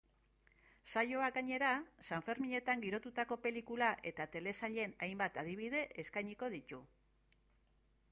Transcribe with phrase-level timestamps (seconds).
[0.91, 1.67] Saioak, gainera,
[2.07, 6.81] sanferminetan girotutako pelikula eta telesailen hainbat adibide eskainiko ditu.